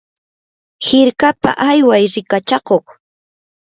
hirkapa 0.85 1.49
ayway 1.69 2.03
rikachakuq. 2.13 2.85